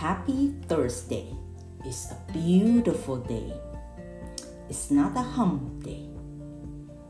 [0.00, 1.34] Happy Thursday.
[1.84, 3.52] It's a beautiful day.
[4.68, 6.08] It's not a hump day.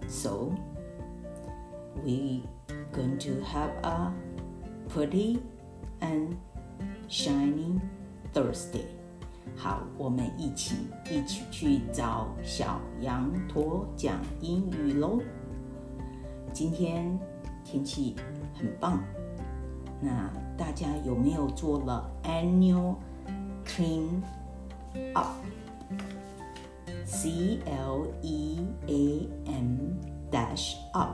[0.08, 0.54] So
[2.04, 2.44] we
[2.92, 4.12] going to have a
[4.88, 5.40] pretty
[6.00, 6.36] and
[7.08, 7.80] shining
[8.32, 8.86] Thursday.
[9.56, 15.20] 好，我们一起一起去找小羊驼讲英语喽。
[16.52, 17.18] 今天
[17.64, 18.16] 天气
[18.54, 19.02] 很棒，
[20.00, 22.95] 那大家有没有做了 annual
[23.65, 24.21] clean
[25.13, 25.27] up,
[27.05, 29.97] C L E A N
[30.31, 31.11] dash up，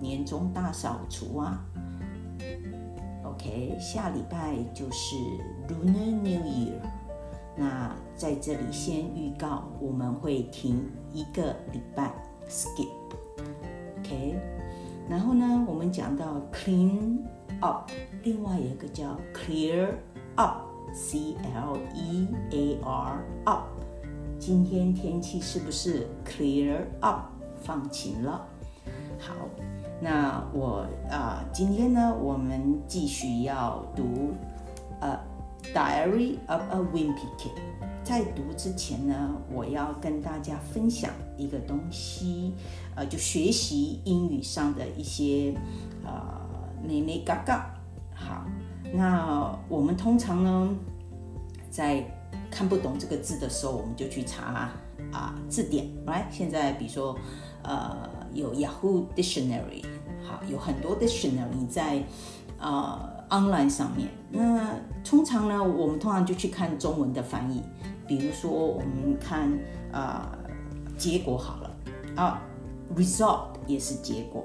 [0.00, 1.64] 年终大扫除啊。
[3.24, 5.16] OK，下礼拜就是
[5.68, 6.80] Lunar New Year。
[7.56, 12.12] 那在这里先预告，我们会停一个礼拜
[12.48, 14.36] ，skip，OK。
[15.08, 17.18] 然后呢，我们讲到 clean
[17.60, 17.90] up，
[18.22, 19.88] 另外有一个叫 clear
[20.36, 23.64] up，C L E A R up。
[24.38, 27.26] 今天天气是不是 clear up，
[27.62, 28.46] 放晴了？
[29.18, 29.34] 好，
[30.00, 34.32] 那我啊，今天呢，我们继续要读
[35.00, 35.18] 呃。
[35.72, 37.52] Diary of a Wimpy Kid。
[38.02, 42.52] 在读之前呢，我要跟大家分享一个东西，
[42.96, 45.54] 呃，就学习英语上的一些
[46.04, 46.12] 呃
[46.84, 47.72] 美美嘎嘎。
[48.12, 48.44] 好，
[48.92, 50.68] 那我们通常呢，
[51.70, 52.04] 在
[52.50, 54.70] 看不懂这个字的时候，我们就去查
[55.12, 56.24] 啊字典，right？
[56.30, 57.18] 现在比如说
[57.62, 59.84] 呃有 Yahoo Dictionary，
[60.22, 62.02] 好，有很多 dictionary 在
[62.58, 63.10] 呃。
[63.32, 67.62] online 上面，那通常呢，我们通常就去看中文的翻译，
[68.06, 69.50] 比如说我们看
[69.90, 70.36] 啊
[70.98, 71.74] 结果好了
[72.14, 72.42] 啊
[72.94, 74.44] ，result 也是结果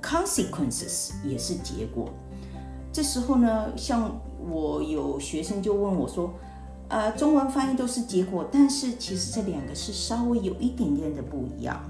[0.00, 2.08] ，consequences 也是结果。
[2.92, 6.32] 这时候呢，像我有学生就问我说，
[6.88, 11.80] 呃，中文翻译都是结果，但是其实这两个是稍微有一点点的不一样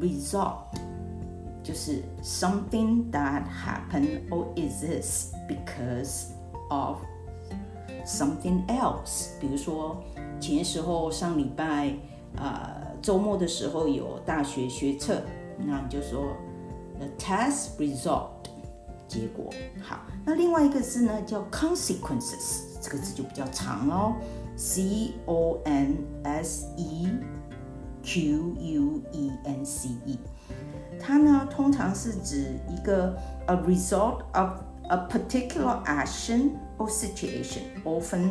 [0.00, 0.54] ，result。
[1.64, 6.30] 就是 something that happened or exists because
[6.70, 6.96] of
[8.04, 9.28] something else。
[9.40, 10.02] 比如说
[10.40, 11.94] 前时候上礼拜，
[12.34, 15.22] 呃，周末的时候有大学学测，
[15.56, 16.36] 那你就说
[16.98, 18.30] the test result
[19.12, 19.52] 结果。
[19.82, 24.16] 好，那另外一个字呢叫 consequences，这个字就比较长哦
[24.56, 27.08] ，c o n s e
[28.02, 30.18] q u e n c e。
[30.98, 33.14] 它呢，通常是指一个
[33.46, 34.50] a result of
[34.88, 38.30] a particular action or situation, often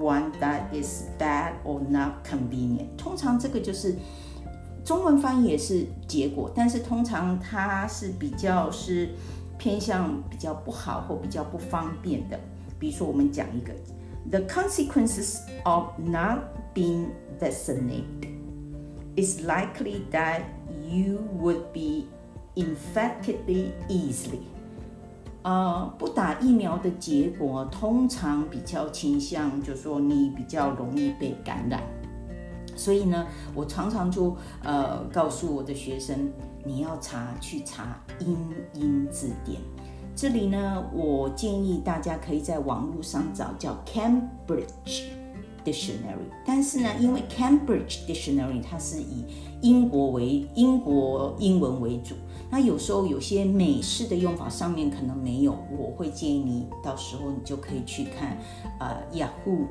[0.00, 2.96] one that is bad or not convenient。
[2.96, 3.94] 通常这个就是
[4.84, 9.10] 中文翻译也是结果，但是通常它是比较是
[9.58, 12.38] 偏向比较不好或比较不方便的。
[12.78, 13.72] 比如说，我们讲一个
[14.30, 16.40] ，the consequences of not
[16.74, 17.06] being
[17.40, 18.04] vaccinated
[19.16, 20.42] is likely that
[20.88, 22.06] you would be
[22.54, 23.38] infected
[23.88, 24.40] easily。
[25.42, 31.80] 呃，不打疫苗的结果通常比较倾向，就说你比较容易被感染。
[32.74, 36.30] 所以呢，我常常就呃告诉我的学生，
[36.66, 38.36] 你要查去查英
[38.74, 39.60] 英字典。
[40.14, 45.04] 这里呢，我建议大家可以在网络上找叫 Cambridge。
[45.66, 49.24] Dictionary，但是呢，因为 Cambridge Dictionary 它是以
[49.62, 52.14] 英国为英国英文为主，
[52.48, 58.38] 那有时候有些美式的用法上面可能没有，我会建议你到时候你就可以去看
[58.78, 59.66] 呃 Yahoo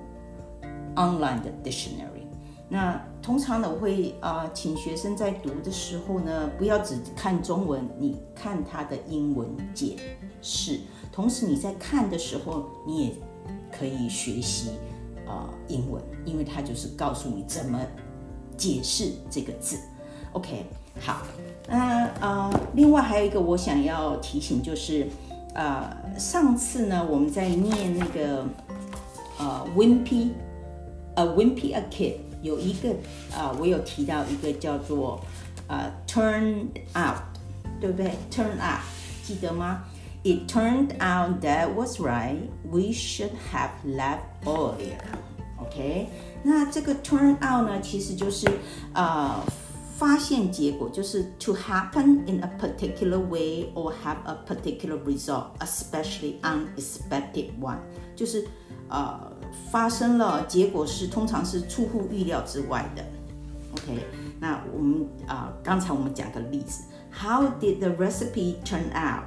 [0.98, 2.25] Online 的 Dictionary。
[2.68, 9.96] 那通常呢，我会啊请学生在读的时候呢，不要只看中文，你看它的英文解
[10.42, 10.80] 释，
[11.12, 13.16] 同时你在看的时候，你也
[13.72, 14.72] 可以学习。
[15.28, 17.82] 呃，英文，因为它就是告诉你怎么
[18.56, 19.76] 解释这个字。
[20.34, 20.68] OK，
[21.00, 21.24] 好，
[21.68, 25.08] 那呃，另外还有一个我想要提醒，就是
[25.56, 28.46] 呃，上次呢我们在念那个
[29.40, 32.91] 呃，wimpy，a wimpy a kid，有一个
[33.37, 35.21] 啊，我有提到一个叫做
[35.69, 37.23] 呃，turn out，
[37.81, 38.13] 对不对？
[38.31, 38.83] turn out，
[39.23, 39.85] 记得吗？
[40.23, 42.37] It turned out that was right.
[42.71, 44.99] We should have left earlier.
[45.59, 46.09] OK，
[46.43, 48.47] 那这个 turn out 呢，其实就是
[48.93, 49.43] 呃
[49.97, 57.79] 发现结果，就是 to happen in a particular way or have a particular result, especially unexpected one，
[58.17, 58.47] 就是
[58.89, 59.33] 呃
[59.72, 63.04] 发生了结果是通常是出乎预料之外的。
[63.74, 64.06] OK，
[64.40, 69.26] 那我们啊刚才我们讲个例子，How did the recipe turn out？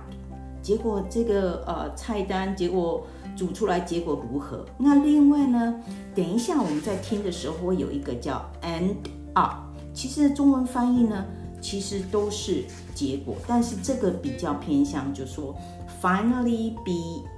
[0.63, 4.65] 结果这个呃菜单结果煮出来结果如何？
[4.77, 5.75] 那另外呢，
[6.15, 8.97] 等一下我们在听的时候会有一个叫 end
[9.35, 9.55] up，
[9.95, 11.25] 其实中文翻译呢
[11.61, 12.65] 其实都是
[12.95, 15.55] 结果，但是这个比较偏向就说
[16.03, 17.29] finally be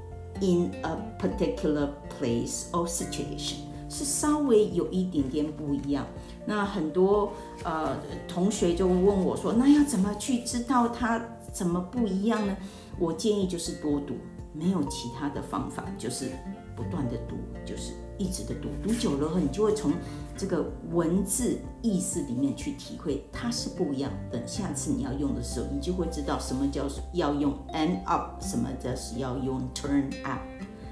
[0.41, 3.57] in a particular place or situation，
[3.89, 6.07] 是稍微有一点点不一样。
[6.47, 7.33] 那很多
[7.65, 7.97] 呃
[8.27, 11.21] 同学就问我说，那要怎么去知道它
[11.53, 12.57] 怎么不一样呢？
[12.99, 14.15] 我建议就是多读，
[14.53, 16.31] 没有其他的方法，就是
[16.77, 19.93] 不断的读，就是一直的读，读久了后，你就会从
[20.37, 20.63] 这个
[20.93, 24.13] 文字意思里面去体会它是不一样。
[24.31, 30.39] 等下次你要用的时候，你就会知道什么叫要用 end up，什么叫是要用 turn up。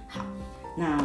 [0.08, 0.24] 好，
[0.74, 0.96] 那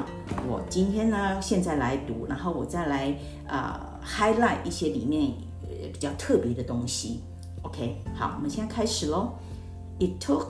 [0.48, 3.14] 我今天呢，现在来读，然后我再来
[3.46, 5.34] 啊 highlight 一些里面
[5.92, 7.20] 比较特别的东西。
[7.64, 9.34] OK，好，我们现在开始喽。
[10.00, 10.48] It took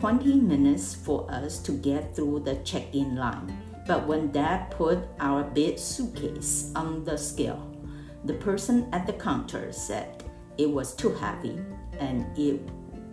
[0.00, 3.67] twenty minutes for us to get through the check-in line.
[3.88, 7.64] But when Dad put our big suitcase on the scale,
[8.26, 10.24] the person at the counter said
[10.58, 11.58] it was too heavy
[11.98, 12.60] and it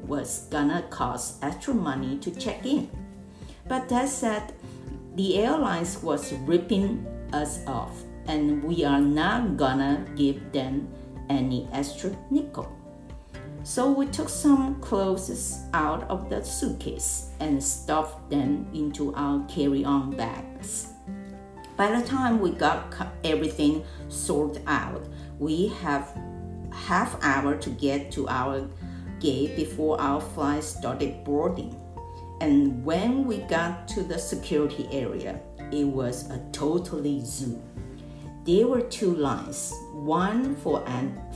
[0.05, 2.89] was gonna cost extra money to check in.
[3.69, 4.51] But Dad said
[5.15, 10.89] the airlines was ripping us off and we are not gonna give them
[11.29, 12.74] any extra nickel.
[13.65, 20.15] So we took some clothes out of the suitcase and stuffed them into our carry-on
[20.15, 20.93] bags.
[21.75, 25.03] By the time we got everything sorted out,
[25.39, 26.15] we have
[26.71, 28.69] half hour to get to our
[29.19, 31.75] gate before our flight started boarding.
[32.41, 35.41] And when we got to the security area,
[35.71, 37.59] it was a totally zoo.
[38.45, 40.85] There were two lines, one for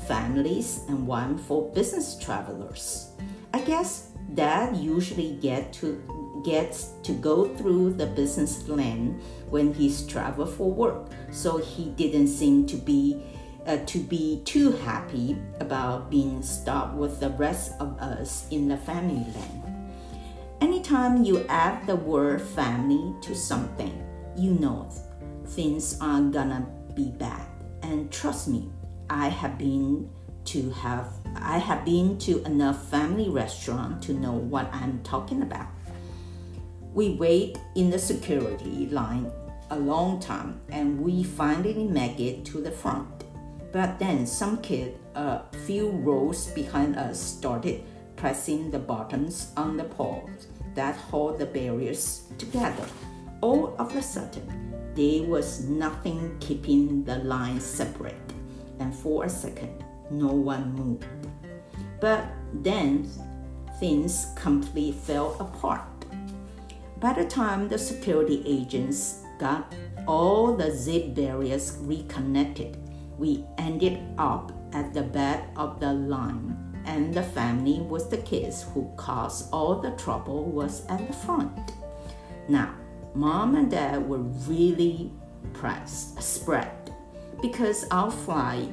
[0.06, 3.10] families and one for business travelers.
[3.52, 5.98] I guess dad usually get to
[6.46, 9.20] gets to go through the business lane
[9.50, 13.24] when he's travel for work, so he didn't seem to be
[13.66, 18.78] uh, to be too happy about being stopped with the rest of us in the
[18.78, 19.92] family lane.
[20.62, 23.98] Anytime you add the word family to something,
[24.38, 24.88] you know
[25.48, 26.68] things are gonna
[27.00, 27.48] be bad.
[27.82, 28.70] And trust me,
[29.10, 30.10] I have been
[30.46, 35.68] to have I have been to enough family restaurant to know what I'm talking about.
[36.94, 39.32] We wait in the security line
[39.70, 43.08] a long time and we finally make it to the front.
[43.72, 47.84] But then some kid a few rows behind us started
[48.16, 52.88] pressing the buttons on the poles that hold the barriers together.
[53.42, 54.69] All of a sudden,
[55.00, 58.34] there was nothing keeping the line separate,
[58.80, 59.82] and for a second,
[60.12, 61.08] no one moved.
[62.02, 63.08] But then
[63.80, 65.88] things completely fell apart.
[67.00, 69.74] By the time the security agents got
[70.06, 72.76] all the zip barriers reconnected,
[73.18, 78.66] we ended up at the back of the line, and the family with the kids
[78.74, 81.72] who caused all the trouble was at the front.
[82.50, 82.76] Now,
[83.14, 85.12] mom and dad were really
[85.54, 86.72] pressed, spread
[87.42, 88.70] because our flight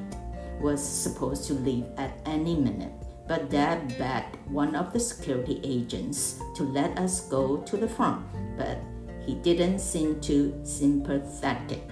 [0.59, 2.91] was supposed to leave at any minute.
[3.27, 8.25] But dad begged one of the security agents to let us go to the front,
[8.57, 8.77] but
[9.25, 11.83] he didn't seem too sympathetic.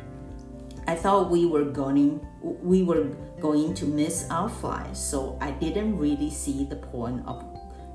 [0.88, 3.10] I thought we were going we were
[3.42, 7.44] going to miss our flight, so I didn't really see the point of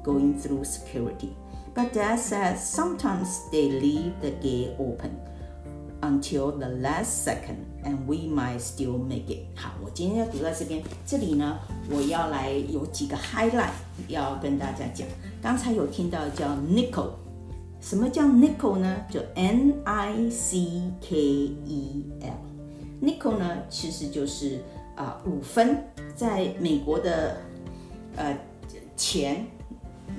[0.02, 1.36] going through security.
[1.74, 5.12] But dad says sometimes they leave the gate open
[6.02, 9.46] until the last second and we might still make it。
[9.54, 11.58] 好，我今天要读到这边，这里呢，
[11.90, 13.70] 我要来有几个 highlight
[14.08, 15.06] 要跟大家讲。
[15.40, 17.10] 刚才有听到叫 nickel，
[17.80, 18.96] 什么叫 nickel 呢？
[19.08, 23.06] 就 N I C K E L。
[23.06, 24.58] nickel 呢，其实就是
[24.96, 25.82] 啊、五分，
[26.14, 27.36] 在美国的
[28.16, 28.36] 呃
[28.96, 29.46] 钱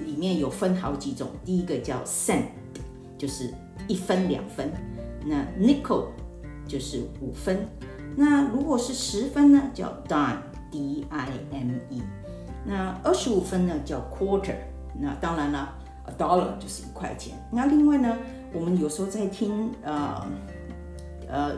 [0.05, 2.43] 里面有分好几种，第一个叫 cent，
[3.17, 3.53] 就是
[3.87, 4.71] 一分两分。
[5.25, 6.05] 那 nickel
[6.67, 7.67] 就是五分，
[8.15, 12.01] 那如果是十分呢，叫 dime，d i m e。
[12.65, 14.55] 那二十五分呢叫 quarter。
[14.99, 15.73] 那当然了
[16.05, 17.35] ，a dollar 就是一块钱。
[17.51, 18.17] 那另外呢，
[18.53, 20.27] 我们有时候在听呃
[21.27, 21.53] 呃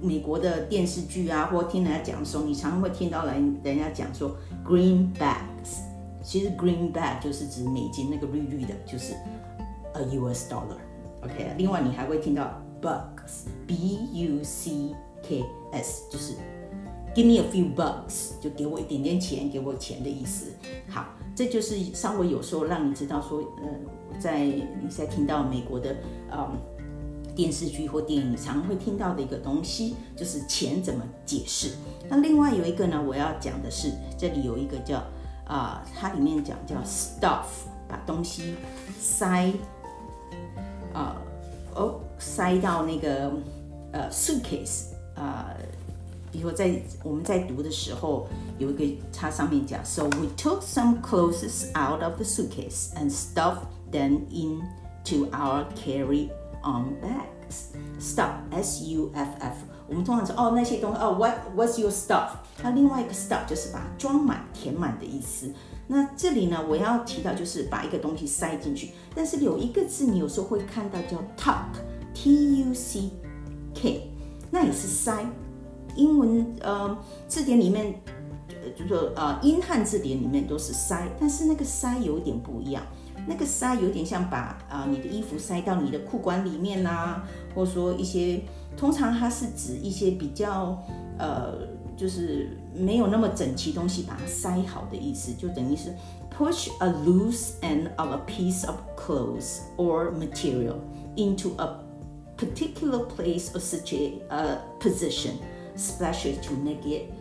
[0.00, 5.87] 美国的电视剧啊，或听人家讲的时候，你常常会听到人人家讲说 greenbacks。
[6.28, 9.14] 其实 greenback 就是指美金那个绿绿的，就是
[9.94, 10.76] a US dollar。
[11.22, 15.42] OK，另外你还会听到 bucks，b u c k
[15.72, 16.34] s，就是
[17.14, 20.52] give me a few bucks，就给我一点点钱，给我钱的意思。
[20.86, 25.96] 好，这就是稍微有时候让你知道说，呃，在你在听到美国的
[26.30, 26.58] 嗯
[27.34, 31.70] 电视剧或电影，常会听到的一个东西，就是钱怎么解释。
[32.06, 35.02] 那另外有一个呢，我要讲的是，这里有一个叫
[35.47, 37.45] 啊，它里面讲叫 stuff，
[37.87, 38.55] 把东西
[38.99, 39.51] 塞
[40.93, 41.15] 啊
[41.75, 43.31] 哦塞到那个
[43.91, 44.85] 呃 suitcase
[45.15, 45.49] 啊。
[46.31, 57.67] 比如说，在我们在读的时候，有一个它上面讲，So we took some clothes out of the suitcase and stuffed them into our carry-on bags.
[57.99, 59.57] Stuff, S-U-F-F。
[59.88, 62.28] 我们通常说，哦，那些东西，哦，What What's your stuff？
[62.60, 65.50] 它另外一个 stuff 就是把装满、填满的意思。
[65.86, 71.72] 那这里呢，我要提到就是把一个东西塞进去，但是有一个字你有时候会看到叫 tuck，T-U-C-K，
[74.50, 75.24] 那也是塞。
[75.96, 78.00] 英文呃字典里面，
[78.76, 82.82] 就说呃英汉字典里面都是塞，但是那个塞有点不一样，
[83.28, 87.22] 那个塞有点像把啊你的衣服塞到你的裤管里面啦，
[87.54, 88.40] 或者说一些
[88.76, 90.82] 通常它是指一些比较
[91.18, 91.58] 呃
[91.96, 95.94] 就是没有那么整齐东西把它塞好的意思，就等于是
[96.36, 100.76] push a loose end of a piece of clothes or material
[101.16, 101.68] into a
[102.36, 103.94] particular place or such
[104.30, 105.34] a position。
[105.76, 107.12] Special to make it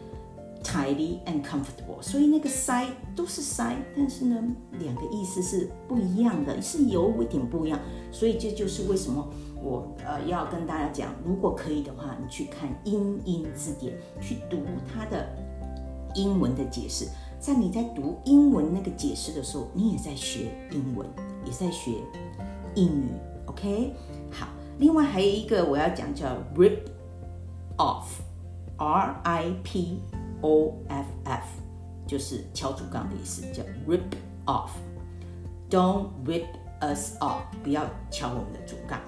[0.68, 4.44] tidy and comfortable，所以那个塞都是塞，但是呢，
[4.80, 7.80] 两个意思是不一样的，是有一点不一样。
[8.12, 9.26] 所以这就是为什么
[9.64, 14.58] 我呃要跟大家讲，如果可以的话，你去看英英字典，去读
[14.94, 15.26] 它的
[16.16, 17.08] 英文的解释。
[17.40, 21.08] 在你在读英文那个解释的时候，你也在学英文，
[21.46, 21.94] 也在学
[22.76, 23.10] 英语。
[23.46, 23.94] OK，
[24.30, 24.50] 好。
[24.80, 26.80] 另外还有一个我要讲叫 rip
[27.78, 28.04] off。
[28.80, 30.02] R I P
[30.42, 31.48] O F F
[32.06, 34.02] 就是敲竹杠的意思，叫 rip
[34.46, 34.70] off。
[35.70, 36.46] Don't rip
[36.80, 39.00] us off，不要敲我们的竹杠。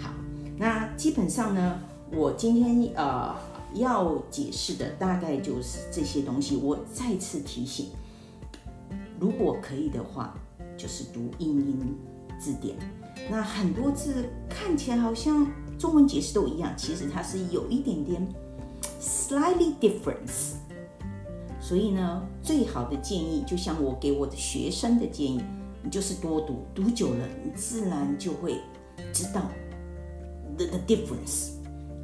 [0.00, 0.10] 好，
[0.56, 1.80] 那基本上呢，
[2.12, 3.34] 我今天呃
[3.74, 6.56] 要解释的大概就是这些东西。
[6.56, 7.88] 我再次提醒，
[9.18, 10.34] 如果可以的话，
[10.76, 11.96] 就是读英英
[12.38, 12.76] 字典。
[13.28, 18.24] 那很多字看起来好像中文解释都一样，其实它是有一点点。
[19.00, 20.54] Slightly difference，
[21.66, 25.42] 所以呢，最好的建议就像我给我的学生的建议，
[25.82, 28.60] 你就是多读，读久了，你自然就会
[29.12, 29.42] 知道
[30.56, 31.54] the the difference。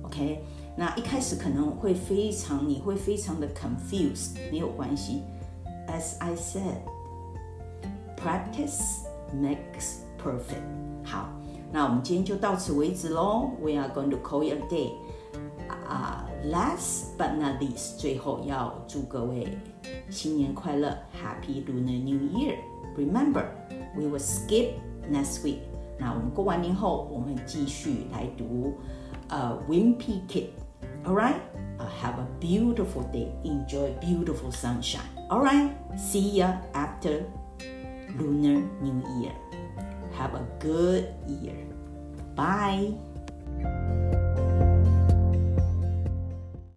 [0.03, 0.43] OK，
[0.77, 5.23] 那一开始可能会非常，你会非常的 confused，没有关系。
[5.87, 10.65] As I said，practice makes perfect。
[11.05, 11.29] 好，
[11.71, 13.53] 那我们今天就到此为止喽。
[13.61, 14.95] We are going to call it a day。
[15.89, 16.22] 啊。
[16.46, 19.58] Last but not least，最后要祝各位
[20.10, 23.46] 新年快乐，Happy Lunar New Year。Remember,
[23.96, 24.74] we will skip
[25.12, 25.60] next week。
[26.00, 28.76] 那我们过完年后，我们继续来读
[29.30, 31.40] 呃 Wimpy Kid。All right,
[31.80, 33.32] have a beautiful day.
[33.44, 35.02] Enjoy beautiful sunshine.
[35.30, 37.24] All right, see ya after
[38.18, 39.34] Lunar New Year.
[40.18, 41.56] Have a good year.
[42.36, 42.94] Bye.